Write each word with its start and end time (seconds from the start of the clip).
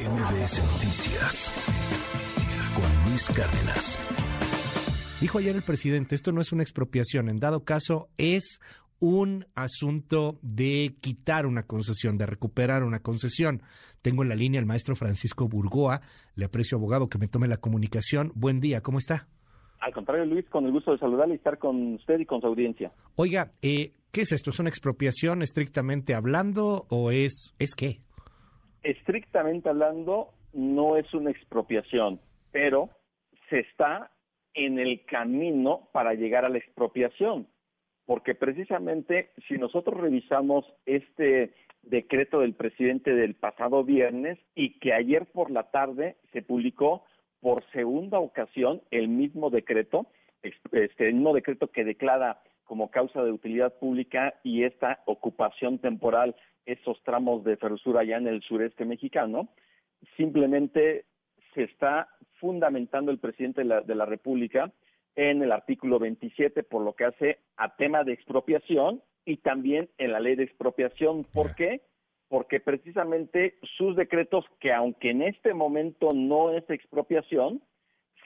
MBS 0.00 0.58
Noticias 0.72 1.52
con 2.74 3.10
Luis 3.10 3.28
Cárdenas. 3.28 3.98
Dijo 5.20 5.38
ayer 5.38 5.54
el 5.54 5.62
presidente, 5.62 6.14
esto 6.14 6.32
no 6.32 6.40
es 6.40 6.50
una 6.50 6.62
expropiación, 6.62 7.28
en 7.28 7.38
dado 7.38 7.64
caso 7.64 8.08
es 8.16 8.58
un 9.00 9.44
asunto 9.54 10.38
de 10.40 10.96
quitar 11.00 11.44
una 11.46 11.64
concesión, 11.64 12.16
de 12.16 12.24
recuperar 12.24 12.84
una 12.84 13.00
concesión. 13.00 13.62
Tengo 14.00 14.22
en 14.22 14.30
la 14.30 14.34
línea 14.34 14.60
al 14.60 14.66
maestro 14.66 14.96
Francisco 14.96 15.46
Burgoa, 15.46 16.00
le 16.36 16.46
aprecio 16.46 16.78
abogado 16.78 17.08
que 17.08 17.18
me 17.18 17.28
tome 17.28 17.46
la 17.46 17.58
comunicación. 17.58 18.32
Buen 18.34 18.60
día, 18.60 18.80
¿cómo 18.80 18.98
está? 18.98 19.28
Al 19.78 19.92
contrario, 19.92 20.24
Luis, 20.24 20.48
con 20.48 20.64
el 20.64 20.72
gusto 20.72 20.92
de 20.92 20.98
saludarle 20.98 21.34
y 21.34 21.36
estar 21.36 21.58
con 21.58 21.94
usted 21.94 22.18
y 22.18 22.24
con 22.24 22.40
su 22.40 22.46
audiencia. 22.46 22.92
Oiga, 23.16 23.50
eh, 23.60 23.92
¿qué 24.10 24.22
es 24.22 24.32
esto? 24.32 24.50
¿Es 24.50 24.58
una 24.58 24.70
expropiación 24.70 25.42
estrictamente 25.42 26.14
hablando 26.14 26.86
o 26.88 27.10
es, 27.10 27.54
es 27.58 27.74
qué? 27.74 28.00
Estrictamente 28.82 29.68
hablando, 29.68 30.30
no 30.52 30.96
es 30.96 31.12
una 31.14 31.30
expropiación, 31.30 32.20
pero 32.50 32.90
se 33.48 33.60
está 33.60 34.10
en 34.54 34.78
el 34.78 35.04
camino 35.04 35.88
para 35.92 36.14
llegar 36.14 36.44
a 36.44 36.50
la 36.50 36.58
expropiación, 36.58 37.46
porque 38.06 38.34
precisamente 38.34 39.30
si 39.48 39.54
nosotros 39.54 40.00
revisamos 40.00 40.64
este 40.86 41.54
decreto 41.82 42.40
del 42.40 42.54
presidente 42.54 43.14
del 43.14 43.34
pasado 43.34 43.82
viernes 43.84 44.38
y 44.54 44.78
que 44.78 44.92
ayer 44.92 45.26
por 45.26 45.50
la 45.50 45.70
tarde 45.70 46.16
se 46.32 46.42
publicó 46.42 47.04
por 47.40 47.64
segunda 47.72 48.20
ocasión 48.20 48.82
el 48.90 49.08
mismo 49.08 49.50
decreto, 49.50 50.06
este 50.42 51.12
mismo 51.12 51.34
decreto 51.34 51.68
que 51.68 51.84
declara 51.84 52.40
como 52.72 52.90
causa 52.90 53.22
de 53.22 53.30
utilidad 53.30 53.74
pública 53.74 54.32
y 54.42 54.64
esta 54.64 55.02
ocupación 55.04 55.78
temporal 55.78 56.34
esos 56.64 57.02
tramos 57.02 57.44
de 57.44 57.58
ferrosura 57.58 58.00
allá 58.00 58.16
en 58.16 58.26
el 58.26 58.40
sureste 58.40 58.86
mexicano, 58.86 59.50
simplemente 60.16 61.04
se 61.52 61.64
está 61.64 62.08
fundamentando 62.40 63.10
el 63.10 63.18
presidente 63.18 63.60
de 63.60 63.66
la, 63.66 63.82
de 63.82 63.94
la 63.94 64.06
República 64.06 64.72
en 65.16 65.42
el 65.42 65.52
artículo 65.52 65.98
27 65.98 66.62
por 66.62 66.82
lo 66.82 66.94
que 66.94 67.04
hace 67.04 67.40
a 67.58 67.76
tema 67.76 68.04
de 68.04 68.14
expropiación 68.14 69.02
y 69.26 69.36
también 69.36 69.90
en 69.98 70.12
la 70.12 70.20
ley 70.20 70.34
de 70.36 70.44
expropiación. 70.44 71.24
¿Por 71.24 71.54
qué? 71.54 71.82
Porque 72.28 72.58
precisamente 72.58 73.58
sus 73.76 73.96
decretos, 73.96 74.46
que 74.60 74.72
aunque 74.72 75.10
en 75.10 75.20
este 75.20 75.52
momento 75.52 76.08
no 76.14 76.56
es 76.56 76.64
expropiación, 76.70 77.60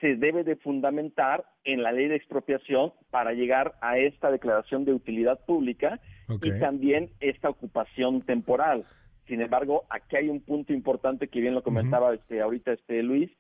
se 0.01 0.17
debe 0.17 0.45
de 0.45 0.57
fundamentar 0.57 1.45
en 1.65 1.83
la 1.83 1.93
ley 1.93 2.09
de 2.09 2.17
expropiación 2.17 2.93
para 3.11 3.33
llegar 3.33 3.77
a 3.81 3.99
esta 3.99 4.31
declaración 4.31 4.85
de 4.85 4.93
utilidad 4.93 5.45
pública 5.47 6.01
y 6.43 6.59
también 6.61 7.11
esta 7.21 7.49
ocupación 7.49 8.23
temporal. 8.23 8.85
Sin 9.27 9.41
embargo, 9.41 9.85
aquí 9.91 10.17
hay 10.17 10.29
un 10.29 10.41
punto 10.41 10.73
importante 10.73 11.29
que 11.29 11.41
bien 11.41 11.55
lo 11.55 11.63
comentaba 11.63 12.15
este 12.15 12.41
ahorita 12.41 12.73
este 12.73 13.03
Luis, 13.03 13.31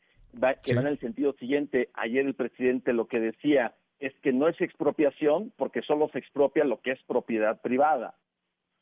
que 0.62 0.74
va 0.74 0.80
en 0.80 0.86
el 0.86 0.98
sentido 0.98 1.34
siguiente. 1.34 1.90
Ayer 1.94 2.26
el 2.26 2.34
presidente 2.34 2.92
lo 2.92 3.06
que 3.06 3.20
decía 3.20 3.74
es 4.00 4.12
que 4.22 4.32
no 4.32 4.48
es 4.48 4.60
expropiación 4.60 5.52
porque 5.56 5.82
solo 5.82 6.08
se 6.12 6.18
expropia 6.18 6.64
lo 6.64 6.80
que 6.80 6.92
es 6.92 7.02
propiedad 7.04 7.60
privada. 7.60 8.14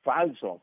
Falso. 0.03 0.63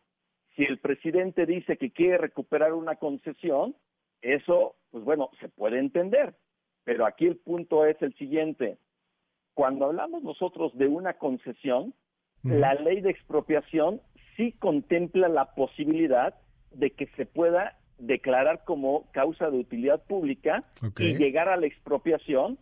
Si 0.56 0.64
el 0.64 0.80
presidente 0.80 1.46
dice 1.46 1.78
que 1.78 1.92
quiere 1.92 2.18
recuperar 2.18 2.74
una 2.74 2.96
concesión, 2.96 3.76
eso, 4.22 4.76
pues 4.92 5.04
bueno, 5.04 5.30
se 5.40 5.50
puede 5.50 5.80
entender 5.80 6.36
pero 6.92 7.06
aquí 7.06 7.26
el 7.26 7.38
punto 7.38 7.86
es 7.86 7.96
el 8.02 8.14
siguiente. 8.16 8.78
Cuando 9.54 9.86
hablamos 9.86 10.24
nosotros 10.24 10.78
de 10.78 10.88
una 10.88 11.14
concesión, 11.14 11.94
la 12.44 12.74
ley 12.74 13.00
de 13.00 13.12
expropiación 13.12 14.02
sí 14.36 14.52
contempla 14.60 15.30
la 15.30 15.56
posibilidad 15.56 16.36
de 16.72 16.92
que 16.92 17.08
se 17.16 17.26
pueda 17.26 17.78
declarar 17.98 18.66
como 18.66 19.10
causa 19.14 19.50
de 19.50 19.60
utilidad 19.60 20.04
pública 20.04 20.66
y 21.00 21.16
llegar 21.16 21.48
a 21.48 21.56
la 21.56 21.66
expropiación 21.66 22.58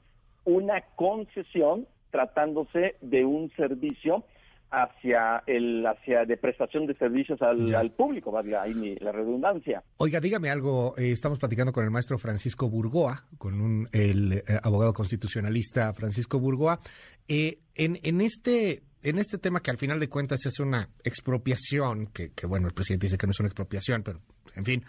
una 0.45 0.81
concesión 0.95 1.88
tratándose 2.11 2.97
de 3.02 3.25
un 3.25 3.50
servicio 3.55 4.25
hacia 4.72 5.44
el 5.47 5.85
hacia 5.85 6.25
de 6.25 6.38
prestación 6.38 6.85
de 6.85 6.96
servicios 6.96 7.41
al, 7.41 7.91
público, 7.91 8.31
valga 8.31 8.63
ahí 8.63 8.96
la 9.00 9.12
redundancia. 9.12 9.84
Oiga, 9.97 10.19
dígame 10.19 10.50
algo, 10.50 10.96
eh, 10.97 11.12
estamos 11.12 11.40
platicando 11.40 11.74
con 11.74 11.84
el 11.84 11.91
maestro 11.91 12.18
Francisco 12.18 12.69
Burgoa, 12.69 13.24
con 13.38 13.59
un, 13.62 13.90
el 13.91 14.34
eh, 14.34 14.44
abogado 14.62 14.94
constitucionalista 14.94 15.94
Francisco 15.94 16.40
Burgoa, 16.40 16.79
eh, 17.28 17.59
en, 17.75 18.00
en 18.03 18.22
este 18.22 18.84
en 19.02 19.18
este 19.18 19.38
tema 19.38 19.62
que 19.62 19.72
al 19.72 19.78
final 19.78 20.00
de 20.00 20.09
cuentas 20.09 20.46
es 20.46 20.59
una 20.59 20.90
expropiación, 21.03 22.08
que, 22.08 22.34
que 22.34 22.46
bueno, 22.46 22.68
el 22.68 22.74
presidente 22.74 23.06
dice 23.06 23.18
que 23.18 23.28
no 23.28 23.31
es 23.31 23.40
una 23.40 23.47
expropiación, 23.47 24.03
pero 24.03 24.19
en 24.56 24.66
fin, 24.66 24.84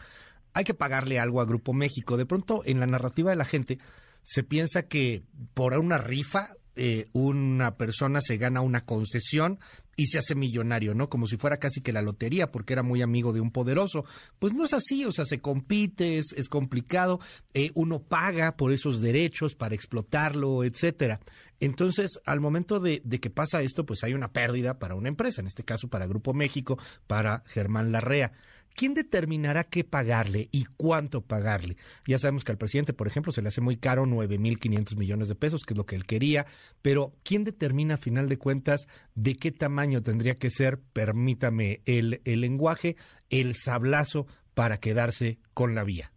hay 0.53 0.65
que 0.65 0.75
pagarle 0.75 1.21
algo 1.21 1.41
a 1.41 1.45
Grupo 1.45 1.73
México. 1.73 2.17
De 2.17 2.27
pronto, 2.27 2.63
en 2.65 2.81
la 2.81 2.87
narrativa 2.87 3.31
de 3.31 3.37
la 3.37 3.45
gente, 3.45 3.79
se 4.23 4.43
piensa 4.43 4.89
que 4.89 5.23
por 5.55 5.79
una 5.79 5.99
rifa 5.99 6.55
eh, 6.77 7.09
una 7.13 7.77
persona 7.77 8.21
se 8.21 8.37
gana 8.37 8.61
una 8.61 8.85
concesión 8.85 9.59
y 9.97 10.07
se 10.07 10.19
hace 10.19 10.35
millonario, 10.35 10.95
¿no? 10.95 11.09
Como 11.09 11.27
si 11.27 11.37
fuera 11.37 11.59
casi 11.59 11.81
que 11.81 11.93
la 11.93 12.03
lotería, 12.03 12.51
porque 12.51 12.73
era 12.73 12.83
muy 12.83 13.03
amigo 13.03 13.33
de 13.33 13.41
un 13.41 13.51
poderoso. 13.51 14.05
Pues 14.39 14.55
no 14.55 14.65
es 14.65 14.73
así, 14.73 15.05
o 15.05 15.13
sea, 15.13 15.25
se 15.25 15.41
compite, 15.41 16.19
es, 16.19 16.33
es 16.37 16.49
complicado, 16.49 17.21
eh, 17.55 17.71
uno 17.75 18.03
paga 18.03 18.57
por 18.57 18.73
esos 18.73 19.01
derechos 19.01 19.55
para 19.55 19.75
explotarlo, 19.75 20.65
etcétera. 20.65 21.21
Entonces, 21.61 22.19
al 22.25 22.41
momento 22.41 22.81
de, 22.81 23.03
de, 23.05 23.21
que 23.21 23.29
pasa 23.31 23.63
esto, 23.63 23.85
pues 23.85 24.03
hay 24.03 24.15
una 24.15 24.33
pérdida 24.33 24.79
para 24.79 24.95
una 24.95 25.09
empresa, 25.09 25.43
en 25.43 25.47
este 25.47 25.65
caso 25.65 25.89
para 25.89 26.07
Grupo 26.07 26.33
México, 26.33 26.79
para 27.07 27.43
Germán 27.47 27.93
Larrea. 27.93 28.33
¿quién 28.75 28.95
determinará 28.95 29.65
qué 29.65 29.85
pagarle 29.85 30.49
y 30.53 30.65
cuánto 30.65 31.21
pagarle? 31.23 31.77
Ya 32.07 32.19
sabemos 32.19 32.45
que 32.45 32.53
al 32.53 32.59
presidente, 32.59 32.93
por 32.93 33.07
ejemplo, 33.07 33.33
se 33.33 33.43
le 33.43 33.49
hace 33.49 33.61
muy 33.61 33.77
caro 33.77 34.05
9.500 34.07 34.97
millones 34.97 35.29
de 35.29 35.35
pesos, 35.35 35.65
que 35.65 35.75
es 35.75 35.79
lo 35.79 35.87
que 35.87 35.97
él 35.97 36.07
quería, 36.07 36.47
pero 36.83 37.13
¿quién 37.23 37.45
determina 37.45 37.95
a 37.95 37.99
final 37.99 38.29
de 38.29 38.39
cuentas 38.39 38.89
de 39.15 39.37
qué 39.37 39.53
tamaño 39.53 39.80
tendría 40.03 40.35
que 40.35 40.51
ser, 40.51 40.79
permítame 40.93 41.81
el, 41.87 42.21
el 42.25 42.41
lenguaje, 42.41 42.97
el 43.31 43.55
sablazo 43.55 44.27
para 44.55 44.79
quedarse 44.79 45.39
con 45.55 45.75
la 45.75 45.85
vía? 45.85 46.11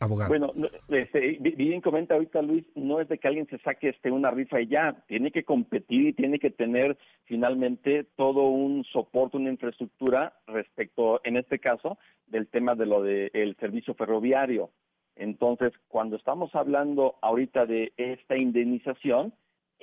abogado. 0.00 0.28
Bueno, 0.28 0.52
este, 0.88 1.38
bien 1.40 1.80
comenta 1.80 2.14
ahorita 2.14 2.42
Luis, 2.42 2.64
no 2.74 3.00
es 3.00 3.08
de 3.08 3.18
que 3.18 3.28
alguien 3.28 3.46
se 3.48 3.58
saque 3.58 3.90
este 3.90 4.10
una 4.10 4.30
rifa 4.30 4.60
y 4.60 4.68
ya, 4.68 5.04
tiene 5.08 5.30
que 5.30 5.44
competir 5.44 6.08
y 6.08 6.12
tiene 6.12 6.38
que 6.38 6.50
tener 6.50 6.96
finalmente 7.24 8.06
todo 8.16 8.48
un 8.48 8.84
soporte, 8.84 9.36
una 9.36 9.50
infraestructura 9.50 10.34
respecto, 10.46 11.20
en 11.24 11.36
este 11.36 11.58
caso, 11.58 11.98
del 12.26 12.48
tema 12.48 12.74
de 12.74 12.86
lo 12.86 13.02
del 13.02 13.56
servicio 13.58 13.94
ferroviario. 13.94 14.70
Entonces, 15.16 15.72
cuando 15.88 16.16
estamos 16.16 16.54
hablando 16.54 17.16
ahorita 17.22 17.66
de 17.66 17.92
esta 17.96 18.36
indemnización, 18.36 19.32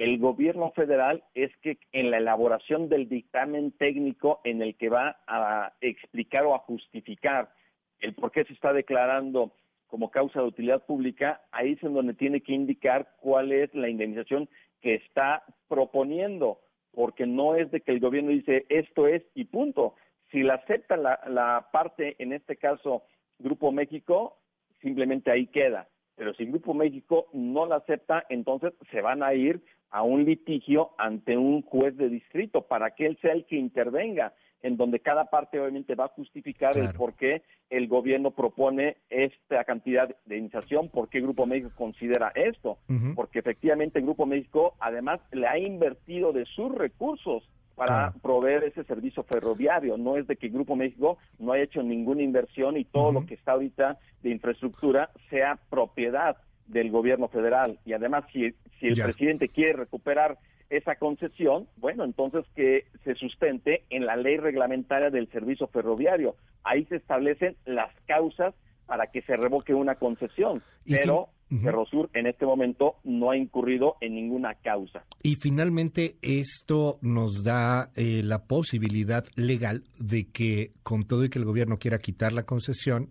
el 0.01 0.17
gobierno 0.17 0.71
federal 0.71 1.23
es 1.35 1.55
que 1.57 1.77
en 1.91 2.09
la 2.09 2.17
elaboración 2.17 2.89
del 2.89 3.07
dictamen 3.07 3.71
técnico 3.73 4.41
en 4.43 4.63
el 4.63 4.75
que 4.75 4.89
va 4.89 5.19
a 5.27 5.73
explicar 5.79 6.43
o 6.45 6.55
a 6.55 6.59
justificar 6.59 7.53
el 7.99 8.15
por 8.15 8.31
qué 8.31 8.43
se 8.45 8.53
está 8.53 8.73
declarando 8.73 9.53
como 9.85 10.09
causa 10.09 10.39
de 10.39 10.47
utilidad 10.47 10.83
pública, 10.87 11.41
ahí 11.51 11.73
es 11.73 11.83
en 11.83 11.93
donde 11.93 12.15
tiene 12.15 12.41
que 12.41 12.53
indicar 12.53 13.09
cuál 13.19 13.51
es 13.51 13.71
la 13.75 13.89
indemnización 13.89 14.49
que 14.81 14.95
está 14.95 15.43
proponiendo, 15.67 16.61
porque 16.95 17.27
no 17.27 17.55
es 17.55 17.69
de 17.69 17.81
que 17.81 17.91
el 17.91 17.99
gobierno 17.99 18.31
dice 18.31 18.65
esto 18.69 19.05
es 19.05 19.21
y 19.35 19.45
punto. 19.45 19.93
Si 20.31 20.41
la 20.41 20.55
acepta 20.55 20.97
la, 20.97 21.19
la 21.27 21.67
parte, 21.71 22.15
en 22.17 22.33
este 22.33 22.55
caso 22.55 23.03
Grupo 23.37 23.71
México, 23.71 24.39
simplemente 24.81 25.29
ahí 25.29 25.45
queda. 25.45 25.87
Pero 26.21 26.35
si 26.35 26.45
Grupo 26.45 26.75
México 26.75 27.25
no 27.33 27.65
la 27.65 27.77
acepta, 27.77 28.25
entonces 28.29 28.73
se 28.91 29.01
van 29.01 29.23
a 29.23 29.33
ir 29.33 29.59
a 29.89 30.03
un 30.03 30.23
litigio 30.23 30.91
ante 30.99 31.35
un 31.35 31.63
juez 31.63 31.97
de 31.97 32.09
distrito 32.09 32.61
para 32.61 32.91
que 32.91 33.07
él 33.07 33.17
sea 33.23 33.33
el 33.33 33.47
que 33.47 33.55
intervenga 33.55 34.31
en 34.61 34.77
donde 34.77 34.99
cada 34.99 35.31
parte 35.31 35.59
obviamente 35.59 35.95
va 35.95 36.05
a 36.05 36.09
justificar 36.09 36.77
el 36.77 36.93
por 36.93 37.15
qué 37.15 37.41
el 37.71 37.87
gobierno 37.87 38.29
propone 38.29 38.97
esta 39.09 39.63
cantidad 39.63 40.15
de 40.27 40.37
iniciación, 40.37 40.89
por 40.89 41.09
qué 41.09 41.21
Grupo 41.21 41.47
México 41.47 41.71
considera 41.75 42.31
esto, 42.35 42.77
porque 43.15 43.39
efectivamente 43.39 43.99
Grupo 43.99 44.27
México 44.27 44.75
además 44.79 45.21
le 45.31 45.47
ha 45.47 45.57
invertido 45.57 46.33
de 46.33 46.45
sus 46.45 46.71
recursos 46.75 47.49
para 47.81 48.11
proveer 48.21 48.65
ese 48.65 48.83
servicio 48.83 49.23
ferroviario. 49.23 49.97
No 49.97 50.15
es 50.15 50.27
de 50.27 50.35
que 50.35 50.49
Grupo 50.49 50.75
México 50.75 51.17
no 51.39 51.53
haya 51.53 51.63
hecho 51.63 51.81
ninguna 51.81 52.21
inversión 52.21 52.77
y 52.77 52.85
todo 52.85 53.11
lo 53.11 53.25
que 53.25 53.33
está 53.33 53.53
ahorita 53.53 53.97
de 54.21 54.29
infraestructura 54.29 55.09
sea 55.31 55.57
propiedad 55.71 56.37
del 56.67 56.91
gobierno 56.91 57.27
federal. 57.27 57.79
Y 57.83 57.93
además, 57.93 58.25
si, 58.31 58.53
si 58.79 58.85
el 58.85 59.01
presidente 59.01 59.49
quiere 59.49 59.73
recuperar 59.73 60.37
esa 60.69 60.95
concesión, 60.97 61.67
bueno, 61.77 62.03
entonces 62.03 62.45
que 62.55 62.85
se 63.03 63.15
sustente 63.15 63.83
en 63.89 64.05
la 64.05 64.15
ley 64.15 64.37
reglamentaria 64.37 65.09
del 65.09 65.27
servicio 65.31 65.65
ferroviario. 65.65 66.35
Ahí 66.63 66.85
se 66.85 66.97
establecen 66.97 67.55
las 67.65 67.91
causas 68.05 68.53
para 68.85 69.07
que 69.07 69.23
se 69.23 69.35
revoque 69.37 69.73
una 69.73 69.95
concesión, 69.95 70.61
pero 70.87 71.29
Ferrosur 71.59 72.09
en 72.13 72.27
este 72.27 72.45
momento 72.45 72.95
no 73.03 73.31
ha 73.31 73.37
incurrido 73.37 73.97
en 73.99 74.15
ninguna 74.15 74.55
causa. 74.55 75.03
Y 75.21 75.35
finalmente 75.35 76.15
esto 76.21 76.97
nos 77.01 77.43
da 77.43 77.91
eh, 77.95 78.21
la 78.23 78.45
posibilidad 78.45 79.25
legal 79.35 79.83
de 79.99 80.29
que 80.29 80.71
con 80.83 81.03
todo 81.03 81.25
y 81.25 81.29
que 81.29 81.39
el 81.39 81.45
gobierno 81.45 81.77
quiera 81.77 81.99
quitar 81.99 82.31
la 82.31 82.43
concesión, 82.43 83.09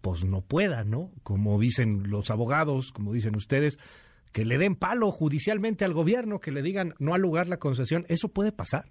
pues 0.00 0.24
no 0.24 0.40
pueda, 0.40 0.84
¿no? 0.84 1.12
Como 1.22 1.60
dicen 1.60 2.10
los 2.10 2.30
abogados, 2.30 2.90
como 2.90 3.12
dicen 3.12 3.36
ustedes, 3.36 3.78
que 4.32 4.44
le 4.44 4.58
den 4.58 4.76
palo 4.76 5.10
judicialmente 5.10 5.84
al 5.84 5.92
gobierno, 5.92 6.40
que 6.40 6.52
le 6.52 6.62
digan 6.62 6.94
no 6.98 7.14
al 7.14 7.20
lugar 7.20 7.48
la 7.48 7.58
concesión, 7.58 8.04
¿eso 8.08 8.28
puede 8.28 8.52
pasar? 8.52 8.86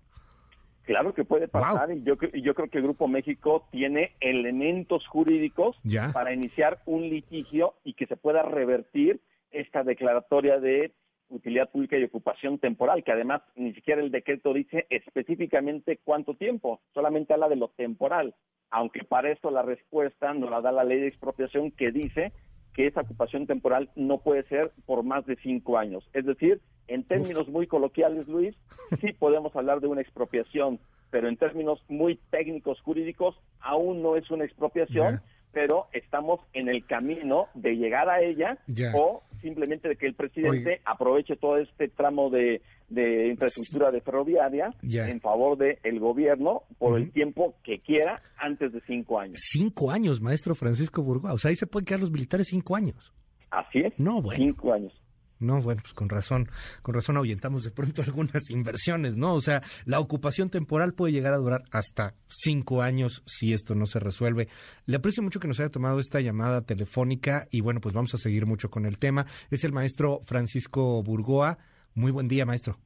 Claro 0.90 1.14
que 1.14 1.24
puede 1.24 1.48
pasar 1.48 1.92
y 1.92 2.02
yo, 2.02 2.16
yo 2.34 2.56
creo 2.56 2.68
que 2.68 2.80
el 2.80 2.84
Grupo 2.86 3.08
México 3.08 3.68
tiene 3.70 4.16
elementos 4.22 5.06
jurídicos 5.06 5.80
para 6.14 6.34
iniciar 6.34 6.80
un 6.88 7.04
litigio 7.04 7.76
y 7.84 7.94
que 7.94 8.08
se 8.08 8.18
pueda 8.18 8.42
revertir 8.42 9.22
esta 9.52 9.84
declaratoria 9.84 10.60
de 10.60 10.92
utilidad 11.28 11.70
pública 11.70 11.96
y 11.96 12.06
ocupación 12.06 12.58
temporal, 12.58 13.04
que 13.04 13.12
además 13.12 13.44
ni 13.56 13.72
siquiera 13.76 14.02
el 14.02 14.10
decreto 14.10 14.52
dice 14.52 14.88
específicamente 14.90 16.00
cuánto 16.04 16.34
tiempo, 16.34 16.82
solamente 16.96 17.36
habla 17.36 17.50
de 17.50 17.58
lo 17.58 17.68
temporal, 17.68 18.34
aunque 18.72 19.04
para 19.04 19.32
esto 19.32 19.52
la 19.52 19.62
respuesta 19.62 20.34
nos 20.34 20.50
la 20.50 20.62
da 20.62 20.72
la 20.72 20.84
ley 20.84 21.02
de 21.02 21.08
expropiación 21.10 21.70
que 21.70 21.92
dice 21.92 22.32
que 22.74 22.88
esa 22.88 23.02
ocupación 23.02 23.46
temporal 23.46 23.92
no 23.96 24.22
puede 24.22 24.42
ser 24.48 24.72
por 24.88 25.04
más 25.04 25.24
de 25.28 25.36
cinco 25.36 25.78
años. 25.78 26.10
Es 26.14 26.26
decir, 26.26 26.62
en 26.90 27.04
términos 27.04 27.48
muy 27.48 27.68
coloquiales, 27.68 28.28
Luis, 28.28 28.56
sí 29.00 29.14
podemos 29.20 29.56
hablar 29.56 29.80
de 29.80 29.88
una 29.88 30.02
expropiación, 30.02 30.80
pero 31.10 31.28
en 31.28 31.38
términos 31.38 31.84
muy 31.88 32.20
técnicos 32.30 32.82
jurídicos 32.82 33.36
aún 33.60 34.02
no 34.02 34.16
es 34.16 34.30
una 34.32 34.46
expropiación 34.46 35.22
pero 35.52 35.88
estamos 35.94 36.42
en 36.54 36.70
el 36.70 36.86
camino 36.86 37.48
de 37.54 37.76
llegar 37.76 38.10
a 38.10 38.22
ella 38.22 38.58
o 38.94 39.24
simplemente 39.42 39.88
de 39.88 39.96
que 39.96 40.06
el 40.06 40.14
presidente 40.14 40.82
aproveche 40.86 41.36
todo 41.38 41.58
este 41.58 41.88
tramo 41.88 42.30
de, 42.30 42.62
infraestructura 42.90 43.92
de 43.92 44.02
ferroviaria 44.02 44.74
en 44.84 45.22
favor 45.22 45.58
del 45.58 46.00
gobierno 46.00 46.64
por 46.78 47.00
el 47.00 47.12
tiempo 47.12 47.56
que 47.64 47.80
quiera 47.80 48.22
antes 48.38 48.74
de 48.74 48.82
cinco 48.86 49.20
años. 49.20 49.40
Cinco 49.42 49.92
años, 49.92 50.22
maestro 50.22 50.56
Francisco 50.56 51.02
Burgoa. 51.02 51.34
O 51.34 51.38
sea, 51.38 51.50
ahí 51.50 51.56
se 51.56 51.68
pueden 51.68 51.86
quedar 51.86 52.02
los 52.02 52.12
militares 52.12 52.48
cinco 52.50 52.76
años. 52.76 53.14
Así 53.50 53.80
es. 53.80 53.94
No, 53.98 54.22
bueno. 54.22 54.44
Cinco 54.44 54.74
años. 54.74 54.94
No, 55.40 55.62
bueno, 55.62 55.82
pues 55.82 55.94
con 55.94 56.10
razón, 56.10 56.50
con 56.82 56.94
razón 56.94 57.16
ahuyentamos 57.16 57.64
de 57.64 57.72
pronto 57.72 58.02
algunas 58.06 58.50
inversiones, 58.50 59.18
¿no? 59.18 59.34
O 59.34 59.42
sea, 59.42 59.62
la 59.86 60.00
ocupación 60.00 60.50
temporal 60.50 60.94
puede 60.94 61.14
llegar 61.14 61.34
a 61.34 61.38
durar 61.38 61.64
hasta 61.72 62.16
cinco 62.28 62.82
años 62.82 63.24
si 63.26 63.54
esto 63.54 63.74
no 63.74 63.86
se 63.86 64.00
resuelve. 64.00 64.50
Le 64.86 64.98
aprecio 64.98 65.24
mucho 65.24 65.40
que 65.40 65.48
nos 65.48 65.60
haya 65.60 65.70
tomado 65.70 66.00
esta 66.00 66.20
llamada 66.20 66.62
telefónica 66.62 67.48
y 67.52 67.62
bueno, 67.62 67.80
pues 67.80 67.94
vamos 67.94 68.14
a 68.14 68.18
seguir 68.18 68.46
mucho 68.46 68.70
con 68.70 68.86
el 68.86 68.98
tema. 68.98 69.26
Es 69.50 69.64
el 69.64 69.72
maestro 69.72 70.22
Francisco 70.26 71.02
Burgoa. 71.04 71.58
Muy 71.96 72.12
buen 72.12 72.28
día, 72.28 72.46
maestro. 72.46 72.78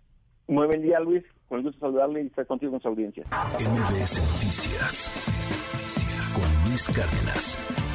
Muy 0.48 0.68
buen 0.68 0.82
día, 0.82 1.00
Luis. 1.00 1.24
Con 1.48 1.64
gusto 1.64 1.80
saludarle 1.80 2.24
y 2.24 2.28
estar 2.28 2.46
contigo 2.46 2.76
en 2.76 2.82
su 2.82 2.88
audiencia. 2.88 3.24
MBS 3.60 4.20
Noticias 4.20 5.12
con 6.34 6.70
Luis 6.70 6.90
Cárdenas. 6.90 7.93